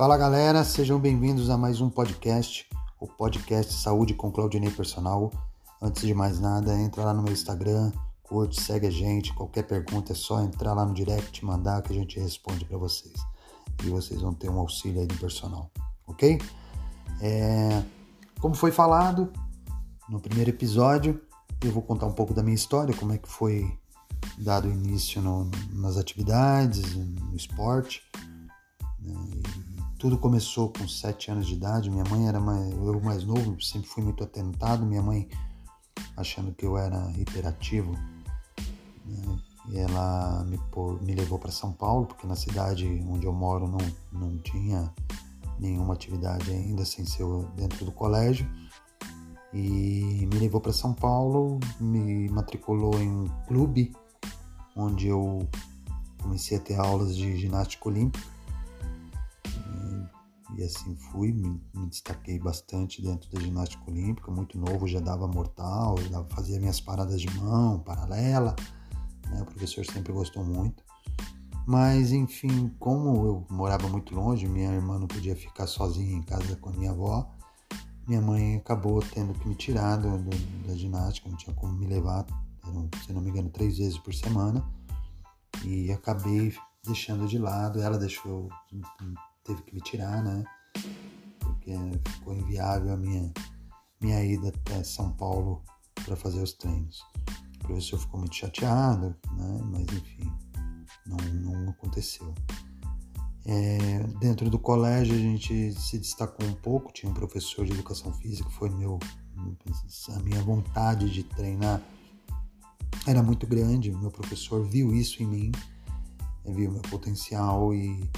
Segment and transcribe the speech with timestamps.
[0.00, 2.66] Fala galera, sejam bem-vindos a mais um podcast,
[2.98, 5.30] o podcast Saúde com Claudinei Personal.
[5.78, 7.92] Antes de mais nada, entra lá no meu Instagram,
[8.22, 9.34] curte, segue a gente.
[9.34, 13.12] Qualquer pergunta é só entrar lá no direct, mandar que a gente responde para vocês.
[13.84, 15.70] E vocês vão ter um auxílio aí do personal,
[16.06, 16.40] ok?
[17.20, 17.82] É...
[18.40, 19.30] Como foi falado
[20.08, 21.20] no primeiro episódio,
[21.62, 23.70] eu vou contar um pouco da minha história, como é que foi
[24.38, 28.02] dado início no, nas atividades, no esporte.
[28.98, 29.14] Né?
[30.00, 31.90] Tudo começou com sete anos de idade.
[31.90, 34.84] Minha mãe era mais, eu mais novo, sempre fui muito atentado.
[34.86, 35.28] Minha mãe
[36.16, 37.92] achando que eu era hiperativo,
[39.04, 39.38] né?
[39.68, 40.58] e ela me,
[41.02, 43.78] me levou para São Paulo, porque na cidade onde eu moro não,
[44.10, 44.90] não tinha
[45.58, 48.50] nenhuma atividade ainda sem ser dentro do colégio.
[49.52, 53.94] E me levou para São Paulo, me matriculou em um clube
[54.74, 55.46] onde eu
[56.22, 58.29] comecei a ter aulas de ginástica olímpica
[60.60, 65.26] e assim fui, me, me, destaquei bastante dentro da ginástica olímpica, muito novo, já dava
[65.26, 68.54] mortal, já fazia minhas paradas de mão, paralela,
[69.30, 69.40] né?
[69.40, 70.84] o professor sempre gostou muito.
[71.66, 76.54] Mas enfim, como eu morava muito longe, minha irmã não podia ficar sozinha em casa
[76.56, 77.30] com a minha avó,
[78.06, 81.86] minha mãe acabou tendo que me tirar do, do, da ginástica, não tinha como me
[81.86, 82.26] levar,
[82.66, 84.62] eram, se não me engano, três vezes por semana,
[85.64, 88.50] e acabei deixando de lado, ela deixou
[89.50, 90.44] teve que me tirar, né?
[91.40, 91.72] Porque
[92.08, 93.32] ficou inviável a minha,
[94.00, 95.62] minha ida até São Paulo
[96.04, 97.02] para fazer os treinos.
[97.56, 99.60] O professor ficou muito chateado, né?
[99.64, 100.32] Mas enfim,
[101.06, 102.32] não, não aconteceu.
[103.46, 108.12] É, dentro do colégio a gente se destacou um pouco, tinha um professor de educação
[108.12, 108.98] física, foi meu,
[110.10, 111.82] a minha vontade de treinar
[113.06, 115.52] era muito grande, meu professor viu isso em mim,
[116.44, 118.08] viu meu potencial e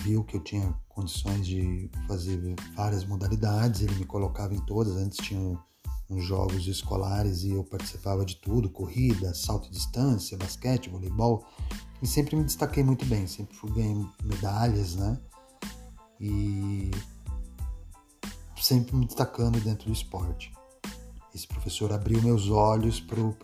[0.00, 4.96] viu que eu tinha condições de fazer várias modalidades, ele me colocava em todas.
[4.96, 5.58] Antes tinha
[6.08, 11.44] uns jogos escolares e eu participava de tudo: corrida, salto de distância, basquete, voleibol.
[12.02, 15.18] E sempre me destaquei muito bem, sempre fui ganhando medalhas, né?
[16.20, 16.90] E
[18.60, 20.52] sempre me destacando dentro do esporte.
[21.34, 23.34] Esse professor abriu meus olhos para o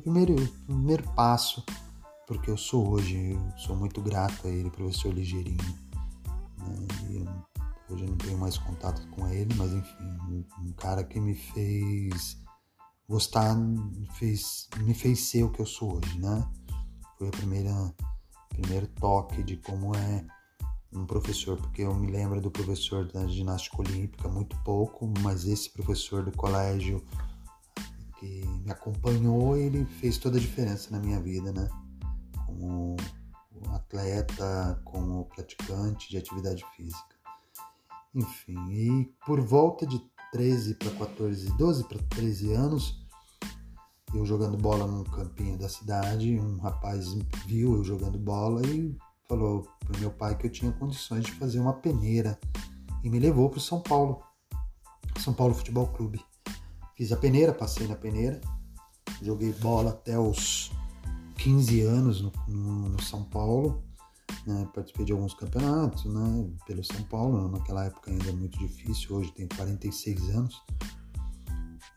[0.00, 1.64] primeiro, primeiro passo
[2.26, 5.58] porque eu sou hoje, eu sou muito grato a ele, professor Ligeirinho.
[6.58, 7.44] Né?
[7.90, 12.38] hoje eu não tenho mais contato com ele, mas enfim, um, cara que me fez
[13.08, 16.46] gostar, me fez, me fez ser o que eu sou hoje, né?
[17.18, 17.94] Foi a primeira
[18.48, 20.24] primeiro toque de como é
[20.92, 25.68] um professor, porque eu me lembro do professor da ginástica olímpica muito pouco, mas esse
[25.70, 27.04] professor do colégio
[28.18, 31.68] que me acompanhou, ele fez toda a diferença na minha vida, né?
[33.94, 37.14] Atleta, como praticante de atividade física.
[38.14, 43.04] Enfim, e por volta de 13 para 14, 12 para 13 anos,
[44.12, 47.14] eu jogando bola num campinho da cidade, um rapaz
[47.46, 48.96] viu eu jogando bola e
[49.28, 52.38] falou para meu pai que eu tinha condições de fazer uma peneira
[53.02, 54.22] e me levou para São Paulo,
[55.18, 56.24] São Paulo Futebol Clube.
[56.96, 58.40] Fiz a peneira, passei na peneira,
[59.20, 60.70] joguei bola até os
[61.44, 63.84] 15 anos no, no, no São Paulo,
[64.46, 64.66] né?
[64.74, 66.50] participei de alguns campeonatos né?
[66.66, 70.62] pelo São Paulo, naquela época ainda é muito difícil, hoje tenho 46 anos,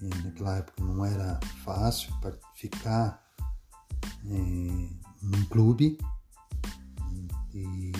[0.00, 2.10] e naquela época não era fácil
[2.54, 3.22] ficar
[4.24, 4.88] é,
[5.22, 5.98] num clube
[7.52, 7.92] e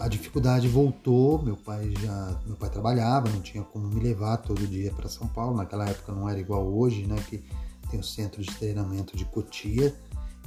[0.00, 4.66] a dificuldade voltou, meu pai já, meu pai trabalhava, não tinha como me levar todo
[4.66, 7.44] dia para São Paulo, naquela época não era igual hoje, né, que
[7.94, 9.94] tem o centro de treinamento de Cotia,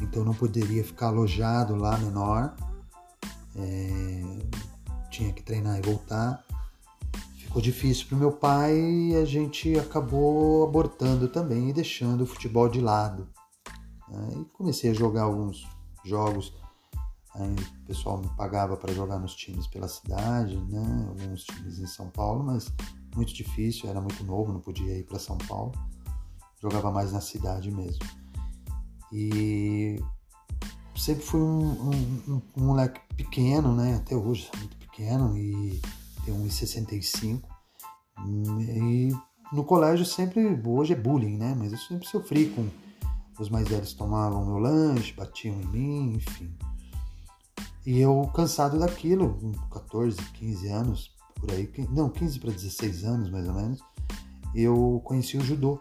[0.01, 2.53] então não poderia ficar alojado lá menor,
[3.55, 4.21] é,
[5.09, 6.45] tinha que treinar e voltar.
[7.37, 12.27] Ficou difícil para o meu pai e a gente acabou abortando também e deixando o
[12.27, 13.27] futebol de lado.
[14.09, 14.41] Né?
[14.41, 15.65] E comecei a jogar alguns
[16.03, 16.53] jogos.
[17.33, 21.07] Aí o pessoal me pagava para jogar nos times pela cidade, né?
[21.07, 22.71] alguns times em São Paulo, mas
[23.15, 25.71] muito difícil, era muito novo, não podia ir para São Paulo
[26.61, 28.05] jogava mais na cidade mesmo.
[29.11, 30.01] E
[30.95, 33.95] sempre fui um, um, um moleque pequeno, né?
[33.95, 35.81] Até hoje sou muito pequeno e
[36.25, 37.41] tenho 1,65.
[38.19, 39.11] E
[39.53, 41.55] no colégio sempre, hoje é bullying, né?
[41.57, 42.67] Mas eu sempre sofri com
[43.39, 46.51] os mais velhos tomavam meu lanche, batiam em mim, enfim.
[47.85, 53.29] E eu cansado daquilo, com 14, 15 anos, por aí, não, 15 para 16 anos
[53.29, 53.79] mais ou menos,
[54.53, 55.79] eu conheci o judô.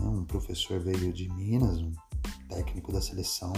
[0.00, 0.06] Né?
[0.08, 1.92] Um professor veio de Minas, um
[2.48, 3.52] técnico da seleção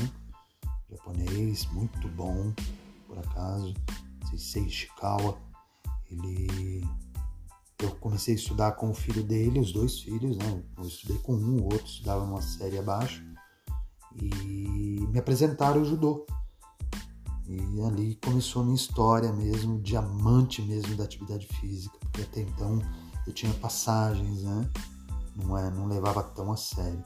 [0.93, 2.53] japonês, muito bom,
[3.07, 3.75] por acaso,
[4.31, 5.39] Sensei Ishikawa.
[6.11, 6.87] Ele
[7.83, 10.63] eu comecei a estudar com o filho dele, os dois filhos, né?
[10.79, 13.25] Eu estudei com um, o outro estudava uma série abaixo.
[14.15, 16.25] E me apresentaram o judô.
[17.49, 22.81] E ali começou a minha história mesmo, diamante mesmo da atividade física, porque até então
[23.27, 24.71] eu tinha passagens, né?
[25.37, 27.03] Não, é, não levava tão a sério.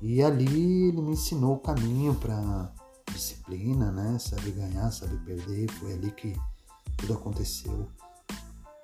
[0.00, 2.72] E ali ele me ensinou o caminho para
[3.12, 4.18] disciplina, né?
[4.18, 5.70] Saber ganhar, saber perder.
[5.72, 6.34] Foi ali que
[6.96, 7.88] tudo aconteceu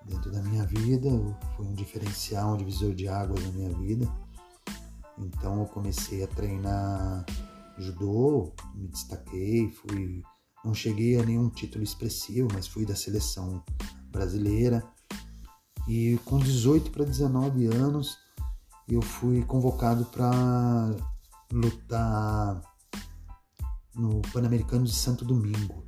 [0.05, 1.11] dentro da minha vida.
[1.57, 4.09] Foi um diferencial, um divisor de águas na minha vida.
[5.19, 7.27] Então eu comecei a treinar
[7.77, 10.23] judô, me destaquei, fui
[10.65, 13.63] não cheguei a nenhum título expressivo, mas fui da seleção
[14.11, 14.85] brasileira.
[15.89, 18.19] E com 18 para 19 anos,
[18.87, 20.95] eu fui convocado para
[21.51, 22.61] lutar
[23.95, 25.87] no Pan-Americano de Santo Domingo.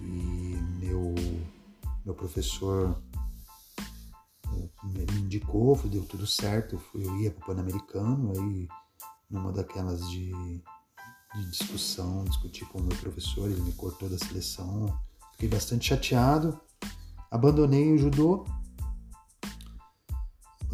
[0.00, 1.14] E meu,
[2.04, 3.00] meu professor
[4.82, 8.68] me indicou, deu tudo certo, eu ia para o Pan-Americano, aí
[9.30, 10.32] numa daquelas de,
[11.34, 14.86] de discussão, discuti com o meu professor, ele me cortou da seleção,
[15.32, 16.60] fiquei bastante chateado,
[17.30, 18.44] abandonei o judô,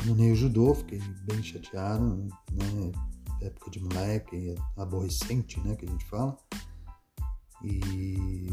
[0.06, 2.92] abandonei o judô, fiquei bem chateado, né,
[3.42, 6.36] época de moleque, aborrecente, né, que a gente fala,
[7.64, 8.48] e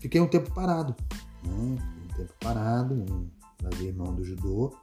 [0.00, 0.96] fiquei um tempo parado,
[1.44, 3.30] né, um tempo parado,
[3.62, 4.76] larguei mão do judô,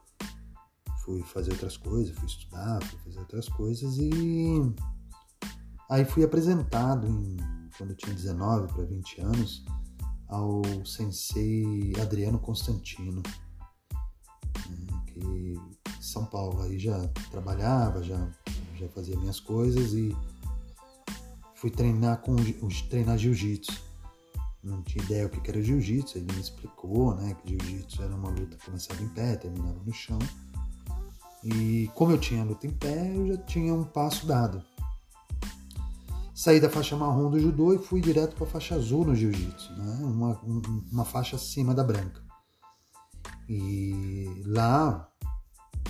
[1.04, 4.74] fui fazer outras coisas, fui estudar, fui fazer outras coisas e
[5.90, 7.36] aí fui apresentado em,
[7.76, 9.64] quando eu tinha 19 para 20 anos
[10.28, 13.22] ao sensei Adriano Constantino,
[14.70, 18.28] né, que São Paulo aí já trabalhava, já
[18.76, 20.16] já fazia minhas coisas e
[21.54, 22.34] fui treinar com
[22.88, 23.92] treinar jiu-jitsu
[24.62, 28.28] não tinha ideia o que era jiu-jitsu, ele me explicou, né, que jiu-jitsu era uma
[28.28, 30.18] luta que começava em pé, terminava no chão.
[31.42, 34.62] E como eu tinha luta em pé, eu já tinha um passo dado.
[36.32, 39.72] Saí da faixa marrom do judô e fui direto para a faixa azul no jiu-jitsu,
[39.72, 40.40] né, uma,
[40.92, 42.22] uma faixa acima da branca.
[43.48, 45.11] E lá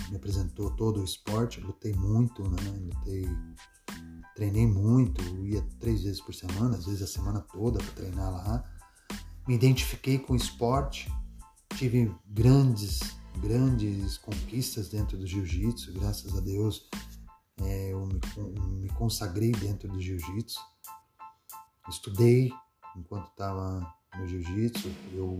[0.09, 3.27] me apresentou todo o esporte, lutei muito, né, lutei
[4.35, 8.63] treinei muito, ia três vezes por semana, às vezes a semana toda para treinar lá.
[9.47, 11.11] Me identifiquei com o esporte,
[11.75, 12.99] tive grandes,
[13.39, 16.89] grandes conquistas dentro do jiu-jitsu, graças a Deus
[17.61, 18.19] é, eu me,
[18.81, 20.59] me, consagrei dentro do jiu-jitsu.
[21.89, 22.51] Estudei
[22.95, 25.37] enquanto estava no jiu-jitsu, eu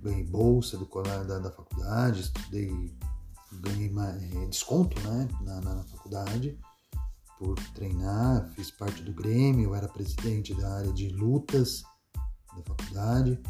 [0.00, 2.92] ganhei bolsa do da, da faculdade, estudei,
[3.60, 3.92] ganhei
[4.42, 6.58] é, desconto né, na, na faculdade
[7.42, 11.82] por treinar, fiz parte do Grêmio, eu era presidente da área de lutas
[12.56, 13.40] da faculdade.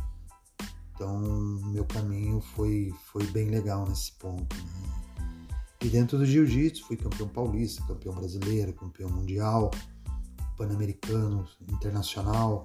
[0.94, 1.20] Então,
[1.72, 4.56] meu caminho foi, foi bem legal nesse ponto.
[4.56, 5.02] Né?
[5.82, 9.70] E dentro do jiu-jitsu, fui campeão paulista, campeão brasileiro, campeão mundial,
[10.56, 12.64] pan-americano, internacional.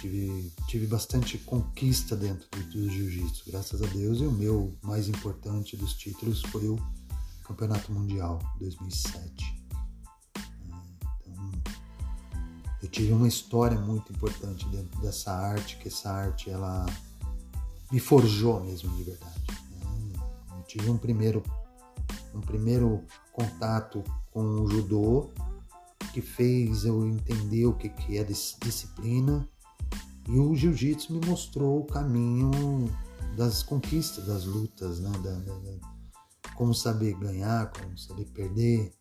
[0.00, 4.20] Tive, tive bastante conquista dentro do, do jiu-jitsu, graças a Deus.
[4.20, 6.78] E o meu mais importante dos títulos foi o
[7.44, 9.60] Campeonato Mundial 2007.
[12.82, 16.86] eu tive uma história muito importante dentro dessa arte, que essa arte ela
[17.92, 19.40] me forjou mesmo de verdade.
[19.48, 20.22] Né?
[20.56, 21.42] Eu tive um primeiro,
[22.34, 25.30] um primeiro contato com o judô
[26.12, 29.46] que fez eu entender o que, que é disciplina
[30.30, 32.50] e o jiu-jitsu me mostrou o caminho
[33.36, 35.10] das conquistas, das lutas, né?
[35.10, 38.94] Da, da, da, como saber ganhar, como saber perder,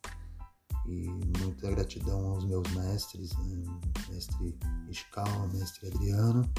[0.88, 1.07] e
[1.39, 3.63] muita gratidão aos meus mestres, né?
[4.09, 4.57] mestre
[4.89, 6.50] Ishikawa, mestre Adriano,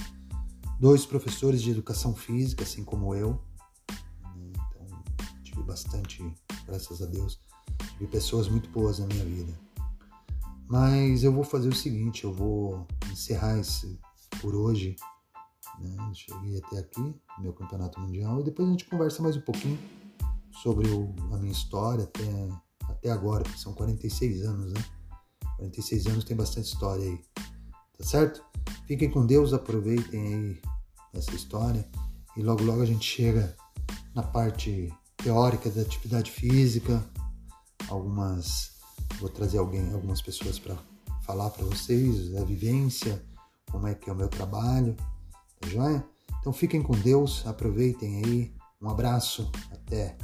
[0.79, 3.43] dois professores de educação física, assim como eu.
[4.37, 4.53] Né?
[4.53, 5.03] Então,
[5.43, 6.33] tive bastante,
[6.65, 7.41] graças a Deus,
[7.99, 9.53] tive pessoas muito boas na minha vida.
[10.69, 13.99] Mas eu vou fazer o seguinte, eu vou encerrar esse
[14.41, 14.97] por hoje.
[15.79, 15.97] Né?
[16.15, 19.79] Cheguei até aqui, meu campeonato mundial, e depois a gente conversa mais um pouquinho
[20.63, 22.49] sobre o, a minha história até
[22.91, 24.85] até agora, porque são 46 anos, né?
[25.57, 27.19] 46 anos tem bastante história aí,
[27.97, 28.43] tá certo?
[28.87, 30.63] Fiquem com Deus, aproveitem aí
[31.15, 31.89] essa história
[32.37, 33.57] e logo logo a gente chega
[34.15, 37.05] na parte teórica da atividade física.
[37.89, 38.79] Algumas
[39.19, 40.77] vou trazer alguém, algumas pessoas para
[41.23, 43.23] falar para vocês a vivência,
[43.71, 44.97] como é que é o meu trabalho,
[45.61, 46.05] tá joia?
[46.41, 50.17] Então fiquem com Deus, aproveitem aí, um abraço, até!